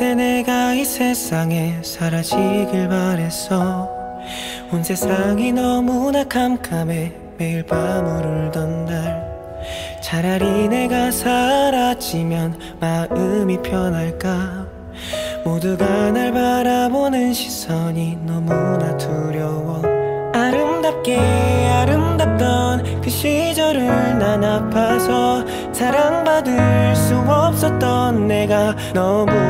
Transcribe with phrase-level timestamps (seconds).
[0.00, 3.86] 때 내가 이 세상에 사라지길 바랬어.
[4.72, 9.60] 온 세상이 너무나 캄캄해 매일 밤을 울던 날.
[10.02, 14.64] 차라리 내가 사라지면 마음이 편할까?
[15.44, 19.82] 모두가 날 바라보는 시선이 너무나 두려워.
[20.32, 29.49] 아름답게 아름답던 그 시절을 난 아파서 사랑받을 수 없었던 내가 너무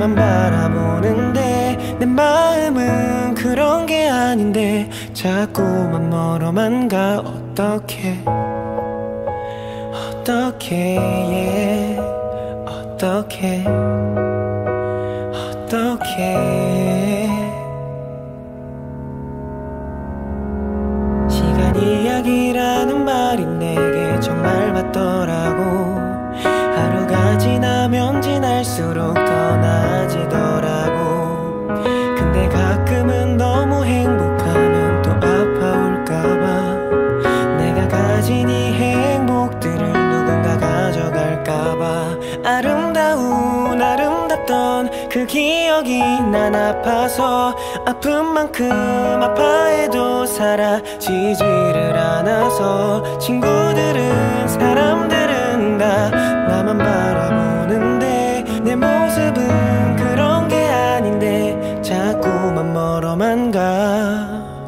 [0.00, 7.18] 나만 바라보는데 내 마음은 그런 게 아닌데 자꾸만 멀어만 가.
[7.18, 8.24] 어떡해?
[9.92, 10.96] 어떡해?
[10.96, 12.00] yeah.
[12.66, 13.66] 어떡해?
[15.34, 17.28] 어떡해?
[21.28, 26.00] 시간 이야기라는 말이 내게 정말 맞더라고.
[26.74, 29.19] 하루가 지나면 지날수록
[45.10, 45.98] 그 기억이
[46.30, 48.70] 난 아파서 아픈 만큼
[49.20, 63.50] 아파해도 사라지지를 않아서 친구들은 사람들은 다 나만 바라보는데 내 모습은 그런 게 아닌데 자꾸만 멀어만
[63.50, 64.59] 가.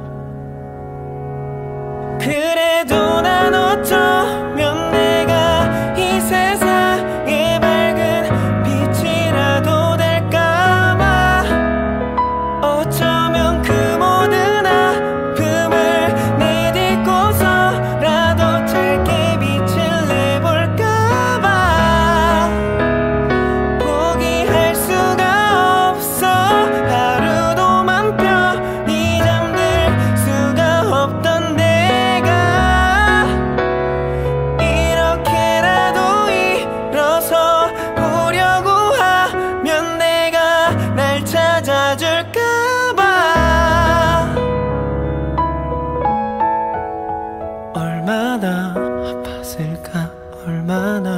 [50.73, 51.12] 얼마나